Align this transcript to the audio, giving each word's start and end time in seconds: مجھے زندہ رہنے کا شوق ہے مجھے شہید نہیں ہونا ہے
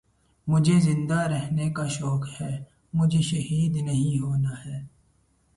مجھے 0.47 0.79
زندہ 0.79 1.19
رہنے 1.27 1.69
کا 1.71 1.87
شوق 1.87 2.27
ہے 2.39 2.51
مجھے 2.93 3.21
شہید 3.21 3.75
نہیں 3.77 4.19
ہونا 4.19 4.53
ہے 4.65 4.79